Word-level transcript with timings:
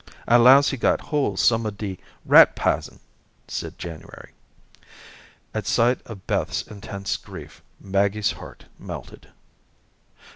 "I 0.27 0.35
'lows 0.37 0.69
he 0.71 0.77
got 0.77 0.99
hole 0.99 1.37
some 1.37 1.63
of 1.67 1.77
de 1.77 1.99
rat 2.25 2.55
pizen," 2.55 3.01
said 3.47 3.77
January. 3.77 4.33
At 5.53 5.67
sight 5.67 6.01
of 6.07 6.25
Beth's 6.25 6.63
intense 6.63 7.17
grief, 7.17 7.61
Maggie's 7.79 8.31
heart 8.31 8.65
melted. 8.79 9.29